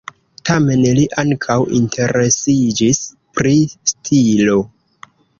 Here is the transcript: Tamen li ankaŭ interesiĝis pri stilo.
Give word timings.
Tamen 0.49 0.79
li 0.99 1.01
ankaŭ 1.23 1.57
interesiĝis 1.79 3.01
pri 3.41 3.53
stilo. 3.91 4.57